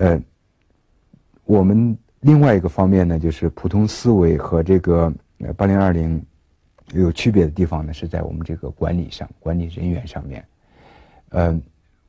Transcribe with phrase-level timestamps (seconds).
[0.00, 0.18] 呃，
[1.44, 5.12] 我们另外一个方面呢，就是普通思维和这个
[5.58, 6.24] 八零二零
[6.94, 10.42] 有区别的地方呢，是在我们这个管理上，管理人员上面。
[11.28, 11.60] 呃，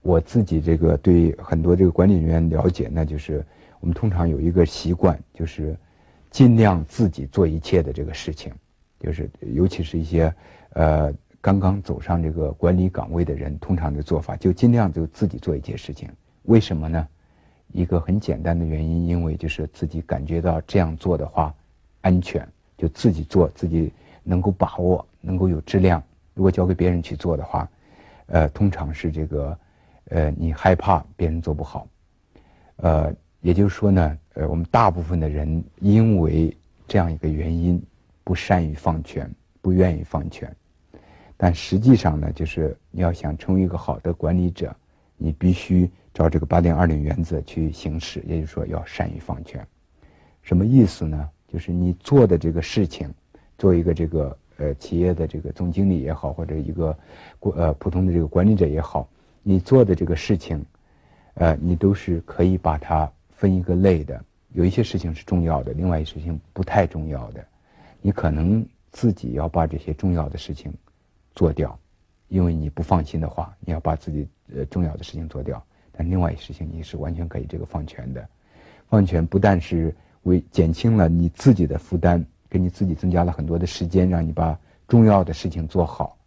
[0.01, 3.45] 我自己这个对很多这个管理人员了解呢，就是
[3.81, 5.75] 我们通常有一个习惯，就是
[6.29, 8.53] 尽量自己做一切的这个事情，
[9.01, 10.33] 就是尤其是一些
[10.75, 16.07] 呃刚刚走上这个管理岗位的人，通常的做法就尽量就自己做一切事情。
[16.43, 17.05] 为什么呢？
[17.73, 21.53] 一个很简单的原因，因为就是自己感觉到这样做的话
[22.01, 22.47] 安全，
[22.77, 23.91] 就自己做自己
[24.23, 26.01] 能够把握，能够有质量。
[26.33, 27.69] 如果交给别人去做的话，
[28.27, 29.59] 呃，通常是这个，
[30.09, 31.87] 呃，你害怕别人做不好，
[32.77, 36.55] 呃，也就是说呢，呃，我们大部分的人因为
[36.87, 37.81] 这样一个原因，
[38.23, 39.29] 不善于放权，
[39.61, 40.53] 不愿意放权。
[41.37, 44.75] 但实际上呢，就是你要想成为一个好的管理者，
[45.17, 45.89] 你必须。
[46.13, 49.65] 照这个八点二零原则去行事，也就是说要善于放权。
[50.41, 51.29] 什么意思呢？
[51.47, 53.13] 就是你做的这个事情，
[53.57, 56.97] 做一个这个呃企业的这个总经理也好，或者一个
[57.39, 59.07] 呃普通的这个管理者也好，
[59.43, 60.65] 你做的这个事情，
[61.35, 64.23] 呃，你都是可以把它分一个类的。
[64.53, 67.45] 有一些事情是重要的，另外一些事情不太重要的。
[68.01, 70.73] 你可能自己要把这些重要的事情
[71.35, 71.77] 做掉，
[72.27, 75.63] 因为你不放心的话，你要把自己呃重要的事情做掉。
[75.91, 78.27] 但另外一事情，你是完全可以这个放权的。
[78.87, 86.17] 放权不但是为减轻了你自己的负担，给你自己增加了很多的时间，让你把重要的事情做好。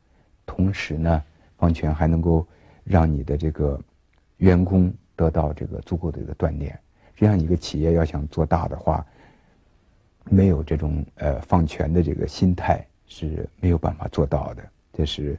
[0.47, 1.23] 同时呢，
[1.59, 2.47] 放权还能够
[2.85, 3.81] 让你的这个
[4.39, 6.79] 员工得到这个足够的一个锻炼。
[7.17, 9.07] 这样一个企业要想做大的话，
[10.25, 14.63] 没有这种呃放权的这个心态是没有办法做到的。
[14.93, 15.39] 这是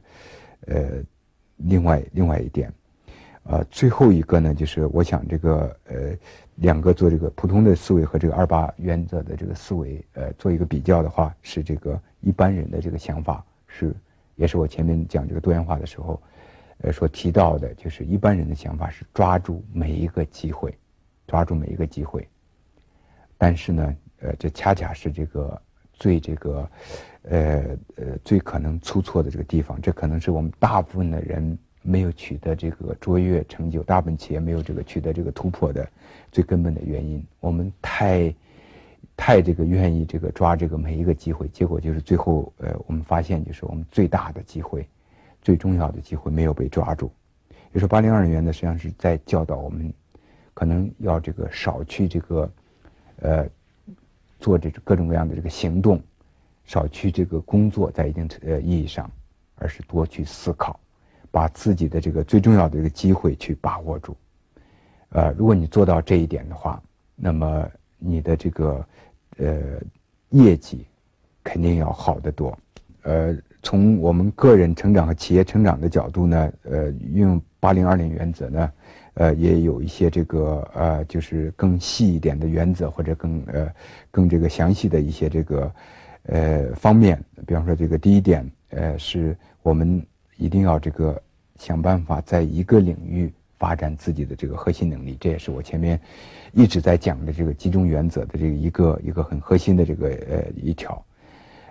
[0.66, 1.02] 呃
[1.56, 2.72] 另外另外一点。
[3.48, 6.16] 呃，最后一个呢，就是我想这个呃，
[6.56, 13.94] 两个做这个普通的思维和这个二八原则的这个思维，呃，做一个比较的话，是这个一般人的这个想法是，
[14.34, 16.20] 也是我前面讲这个多元化的时候，
[16.78, 20.76] 呃，所提到的，就是一般人的想法是抓住每一个机会，
[21.28, 22.28] 抓住每一个机会。
[23.38, 25.62] 但是呢，呃，这恰恰是这个
[25.92, 26.68] 最这个，
[27.22, 27.64] 呃
[27.94, 31.56] 呃，最可能出错的这个地方，这可能是我们大部分的人。
[31.86, 35.88] 没有取得这个卓越成就，大部分企业没有这个取得这个突破的
[36.32, 38.34] 最根本的原因，我们太
[39.16, 44.86] 太这个愿意这个抓这个每一个机会，结果就是最后呃，我们发现就是我们最大的机会、
[45.40, 47.06] 最重要的机会没有被抓住。
[47.48, 49.92] 比如说八零二原则实际上是在教导我们，
[50.54, 52.50] 可能要这个少去这个
[53.20, 53.48] 呃
[54.40, 56.00] 做这各种各样的这个行动，
[56.64, 59.10] 少去这个工作，在一定呃意义上，
[59.56, 60.78] 而是多去思考。
[61.36, 64.16] 把自己的这个最重要的这个机会去把握住，
[65.10, 66.82] 呃，如果你做到这一点的话，
[67.14, 68.86] 那么你的这个
[69.36, 69.54] 呃
[70.30, 70.86] 业绩
[71.44, 72.58] 肯定要好得多。
[73.02, 78.72] 呃，从我们个人成长和企业成长的角度呢，呃，用八零二零原则呢，
[79.12, 83.70] 呃，也有一些这个呃，就是更细一点的原则或者更呃
[84.10, 85.74] 更这个详细的一些这个
[86.22, 87.22] 呃方面。
[87.46, 90.02] 比方说，这个第一点，呃，是我们
[90.38, 91.22] 一定要这个。
[91.58, 95.98] 想办法在一个领域发展自己的这个核心能力，这也是我前面
[96.52, 101.02] 一直在讲的这个集中原则的这个一个一个很核心的这个呃一条。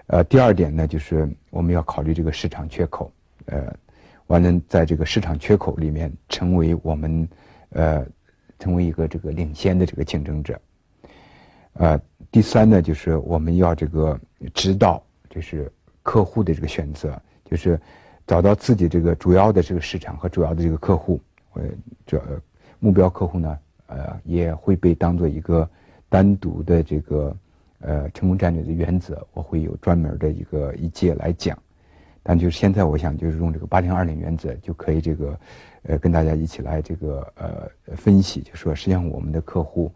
[0.07, 3.11] 呃，第二点呢，就是我们要考虑这个市场缺口，
[3.45, 3.71] 呃，
[4.27, 7.27] 完了在这个市场缺口里面成为我们
[7.69, 8.05] 呃
[8.57, 10.59] 成为一个这个领先的这个竞争者。
[11.73, 11.99] 呃，
[12.31, 14.19] 第三呢，就是我们要这个
[14.53, 15.71] 知道，就是
[16.01, 17.79] 客户的这个选择，就是。
[18.27, 21.21] 找到自己这个主要的这个市场和主要的这个客户，
[21.53, 21.63] 呃，
[22.05, 22.21] 这
[22.79, 25.69] 目标客户呢，呃，也会被当做一个
[26.09, 27.37] 单独的这个
[27.79, 29.25] 呃成功战略的原则。
[29.33, 31.57] 我会有专门的一个一节来讲，
[32.23, 35.39] 但就是现在我想就是用这个八零二零原则就可以这个
[35.83, 39.91] 呃跟大家一起来这个呃分析，就说实际上我们的客户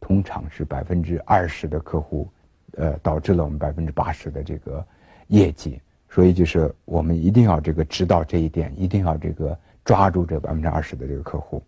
[0.00, 2.28] 通常是百分之二十的客户，
[2.76, 4.84] 呃，导致了我们百分之八十的这个
[5.26, 5.80] 业绩。
[6.14, 11.62] 所以就是我们一定要这个知道这一点，一定要这个抓住这百分之二十的这个客户，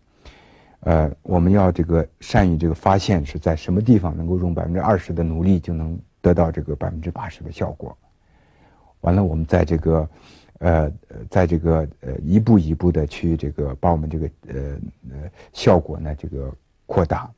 [0.80, 7.96] 呃，我们要这个善于这个发现是在什么地方能够用百分之二十的努力就能得到这个百分之八十的效果。
[9.00, 10.08] 完了，我们在这个，
[10.58, 10.92] 呃，
[11.30, 14.54] 在这个呃一步一步的去这个把我们这个呃
[15.10, 16.52] 呃效果呢这个
[16.84, 17.30] 扩大。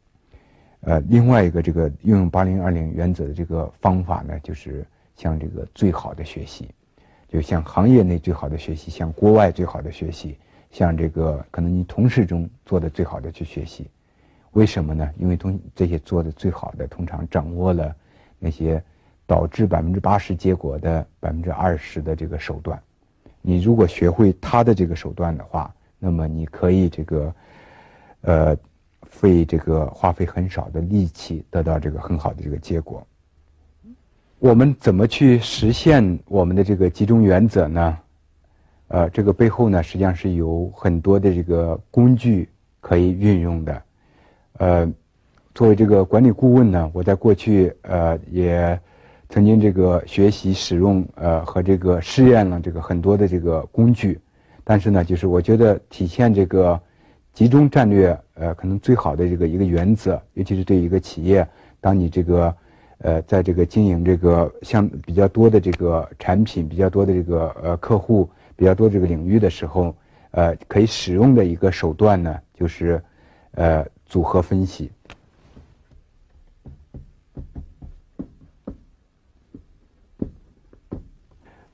[0.80, 6.68] 呃，另外一个这个运用八零二零原则的这个方法呢，就是像这个最好的学习。
[7.36, 10.38] 就像行业内最好的学习，像国外最好的学习，
[10.70, 13.90] 像这个可能你同事中做的最好的去学习。
[14.52, 15.06] 为什么呢？
[15.18, 17.94] 因为同这些做的最好的，通常掌握了
[18.38, 18.82] 那些
[19.26, 22.82] 导致百分之八十结果的百分之二十的这个手段。
[23.42, 27.34] 你如果学会他的这个手段的话，那么你可以这个，
[28.22, 28.56] 呃，
[29.02, 33.06] 费这个花费很少的力气，得到这个很好的这个结果。
[34.38, 37.98] 我们怎么去实现我们的这个集中原则呢？
[38.88, 42.48] 呃，这个背后呢，实际上是有很多的这个工具
[42.80, 43.82] 可以运用的。
[44.58, 44.92] 呃，
[45.54, 48.78] 作为这个管理顾问呢，我在过去呃也。
[49.28, 54.20] 曾经这个学习使用呃和这个试验了这个很多的这个工具，
[54.62, 56.80] 但是呢，就是我觉得体现这个
[57.32, 61.44] 集中战略呃可能最好的这个一个原则，尤其是对一个企业，
[61.80, 62.54] 当你这个
[62.98, 69.94] 呃在这个经营这个像比较多的这个产品、比较多的这个呃客户、比较多这个领域的时候，
[70.30, 73.02] 呃可以使用的一个手段呢，就是
[73.52, 74.90] 呃组合分析。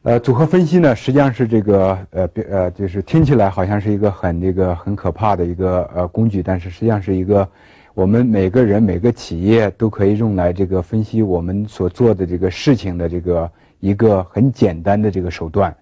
[0.04, 7.48] 呃，组合分析呢，实际上是这个呃呃，就是听起来好像是一个很这个很可怕的一个呃工具，但是实际上是一个
[7.94, 13.50] 我们每个人每个企业都可以用来这个分析我们所做的这个事情的这个
[13.80, 15.74] 一个很简单的这个手段。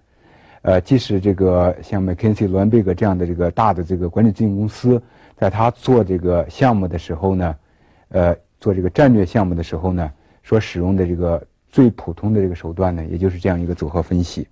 [0.63, 5.01] 呃，即使这个像麦肯锡、罗恩贝格这样的这个大的这个管理咨询公司，
[5.35, 7.55] 在他做这个项目的时候呢，
[8.09, 10.11] 呃，做这个战略项目的时候呢，
[10.43, 11.41] 所使用的这个。
[11.73, 14.45] 最普通的这个手段呢，也就是这样一个组合分析。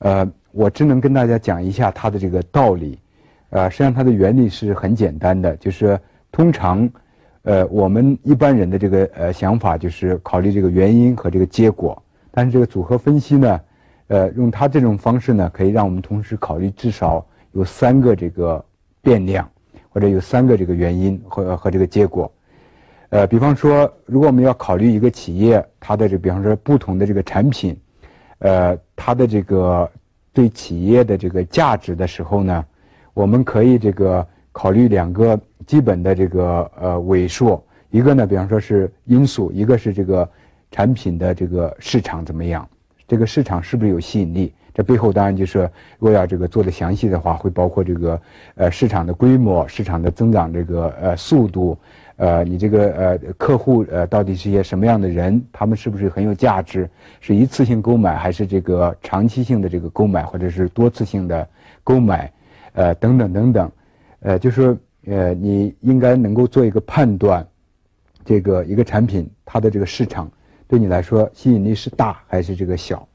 [0.00, 2.98] 呃，我只能跟大家讲一下它的这个道理。
[3.48, 5.98] 呃，实际上它的原理是很简单的，就是
[6.34, 6.90] 通常，
[7.42, 12.02] 呃，我们一般人的这个呃想法就是考虑这个原因和这个结果。
[12.32, 13.60] 但是这个组合分析呢，
[14.08, 18.62] 呃，用它这种方式呢，可以让我们同时考虑至少有三个这个
[19.00, 19.48] 变量，
[19.90, 22.28] 或者有三个这个原因和和这个结果。
[23.10, 27.78] 呃，比方说，如果我们要考虑一个企业，它的这比方说不同的这个产品，
[28.40, 29.88] 呃，它的这个
[30.32, 32.66] 对企业的这个价值的时候呢，
[33.12, 37.60] 我们可以这个考虑两个基本的这个呃尾数，
[37.90, 40.26] 一个呢，比方说是因素，一个是这个
[40.70, 42.66] 产品的这个市场怎么样，
[43.08, 44.54] 这个市场是不是有吸引力？
[44.72, 45.68] 这背后当然就是，
[45.98, 48.20] 如果要这个做的详细的话，会包括这个
[48.54, 51.76] 呃市场的规模、市场的增长这个呃速度。
[52.16, 55.42] 呃，你这个呃客户呃到底是一些什么样的人？
[55.52, 56.88] 他们是不是很有价值？
[57.20, 61.48] 是一次性购买还是这个长期性的这个购买，或者是多次性的
[61.82, 62.32] 购买？
[62.72, 63.70] 呃，等等等等，
[64.24, 64.76] 呃，就是说
[65.06, 67.46] 呃，你应该能够做一个判断，
[68.24, 70.28] 这个一个产品它的这个市场
[70.66, 73.06] 对你来说吸引力是大还是这个小？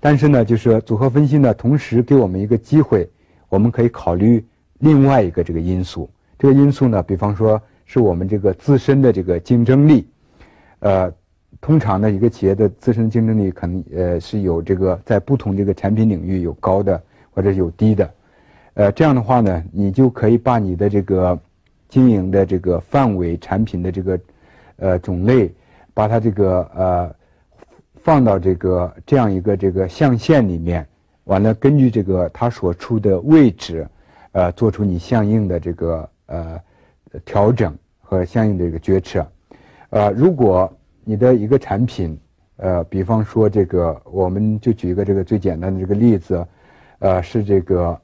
[0.00, 3.06] 但是呢，就是组合分析呢，同时给我们一个机会，
[3.48, 4.42] 我们可以考虑
[4.78, 6.08] 另外一个这个因素。
[6.38, 7.60] 这个因素呢，比方说。
[7.86, 10.08] 是我们这个自身的这个竞争力，
[10.78, 11.12] 呃，
[11.60, 18.10] 通常呢，一个企业的自身竞争力可能呃是有这个在不同这个产品领域有高的或者有低的，
[18.74, 21.38] 呃，这样的话呢，你就可以把你的这个
[21.88, 24.20] 经营的这个范围、产品的这个
[24.76, 25.52] 呃种类，
[25.92, 27.14] 把它这个呃
[28.02, 30.86] 放到这个这样一个这个象限里面，
[31.24, 33.86] 完了根据这个它所处的位置，
[34.32, 36.60] 呃，做出你相应的这个呃。
[37.24, 39.24] 调整和相应的一个决策，
[39.90, 40.68] 呃，如果
[41.04, 42.18] 你的一个产品，
[42.56, 46.44] 呃，比方说这个，我们就举一个这个最简单的这个例子，
[46.98, 47.96] 呃，是这个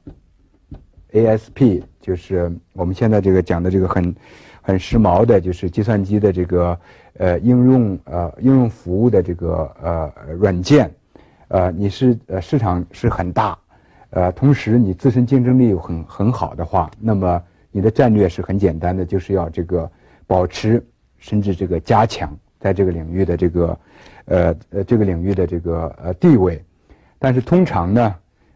[1.13, 4.15] ASP，就是我们现在这个讲的这个很
[4.61, 6.77] 很时髦的，就是计算机的这个
[7.17, 10.91] 呃应用呃应用服务的这个呃软件，
[11.47, 13.57] 呃，你是呃市场是很大，
[14.11, 17.41] 呃，同时你自身竞争力又很很好的话，那么。
[17.73, 19.89] 你的战略是很简单的，就是要这个
[20.27, 20.85] 保持
[21.17, 23.79] 甚至这个加强在这个领域的这个
[24.25, 26.61] 呃呃这个领域的这个呃地位。
[27.17, 28.13] 但是通常呢，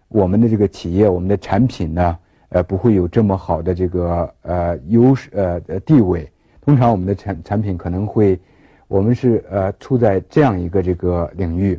[0.10, 2.18] 我们的这个企业，我们的产品呢，
[2.56, 6.32] 呃不会有这么好的这个呃优势呃呃地位。
[6.62, 8.40] 通常我们的产产品可能会，
[8.88, 11.78] 我们是呃处在这样一个这个领域，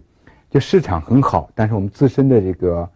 [0.51, 2.91] 就市场很好，但是我们自身的这个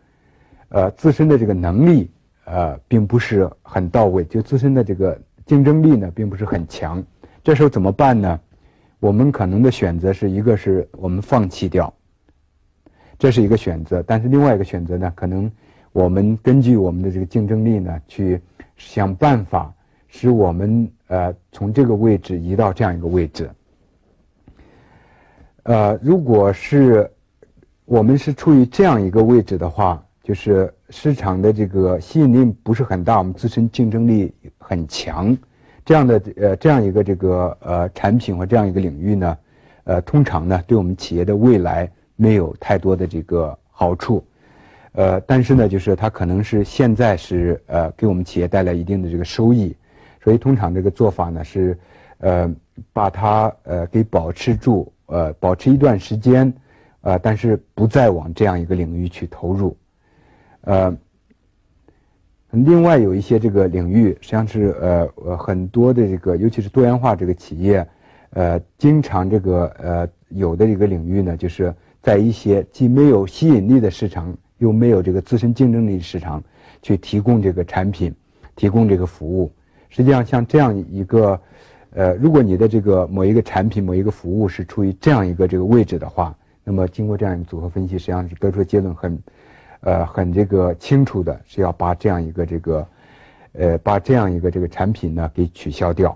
[0.68, 2.10] 呃自身的这个能力。
[2.46, 7.00] 呃，并不是很到位，就自身的这个竞争力呢，并不是很强。
[7.44, 8.40] 这时候怎么办呢？
[8.98, 11.94] 我们可能的选择是一个是我们放弃掉，
[13.20, 14.02] 这是一个选择。
[14.02, 15.48] 但是另外一个选择呢，可能
[15.92, 18.40] 我们根据我们的这个竞争力呢，去
[18.76, 19.72] 想办法
[20.08, 23.50] 使我们呃从这个位置移到这样一个位置。
[25.62, 27.10] 呃，如果是
[27.84, 30.02] 我们是处于这样一个位置的话。
[30.22, 35.36] 就是市场的这个吸引力不是很大，我们自身竞争力很强，
[35.84, 39.38] 这样的呃这样一个这个呃产品或这样一个领域呢，
[39.84, 44.22] 呃，通常呢对我们企业的未来没有太多的这个好处，
[44.92, 49.76] 呃，但是呢，就是它可能是现在是呃给我们企业带来一定的这个收益，
[50.22, 51.78] 所以通常这个做法呢是，
[52.18, 52.52] 呃，
[52.92, 56.52] 把它呃给保持住，呃，保持一段时间，
[57.02, 59.76] 呃，但是不再往这样一个领域去投入，
[60.62, 60.96] 呃。
[62.52, 67.86] 另外有一些这个领域，实际上是呃呃很多的这个，尤其是多元化这个企业，
[68.30, 76.42] 呃，经常这个呃有的一个领域呢，就是在一些既没有吸引力的市场，又没有这个自身竞争力市场，
[76.80, 78.14] 去提供这个产品，
[78.56, 79.52] 提供这个服务。
[79.90, 81.38] 实际上，像这样一个，
[81.90, 89.20] 呃，如果你的这个某一个产品、某一个服务是处于这样一个这个位置的话，那么经过这样一个组合分析，实际上是得出结论很。
[89.82, 92.86] 呃，很这个清楚的是要把这样一个这个，
[93.52, 96.14] 呃，把这样一个这个产品呢给取消掉。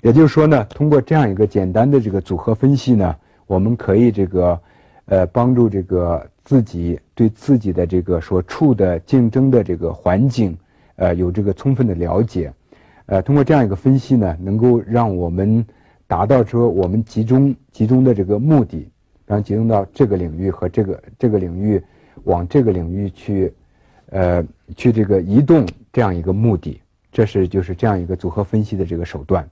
[0.00, 3.14] 也就是说呢，通过这样一个简单的这个组合分析呢，
[3.46, 4.58] 我们可以这个，
[5.06, 10.56] 呃，帮助这个自己对自己的这个所处的竞争的这个环境，
[10.94, 12.52] 呃，有这个充分的了解。
[13.06, 15.64] 呃，通过这样一个分析呢，能够让我们
[16.06, 18.88] 达到说我们集中集中的这个目的，
[19.26, 21.82] 然后集中到这个领域和这个这个领域。
[22.24, 23.52] 往这个领域去，
[24.06, 24.42] 呃，
[24.74, 26.80] 去这个移动这样一个目的，
[27.12, 29.48] 这是就是这样一个组合分析的这个手段。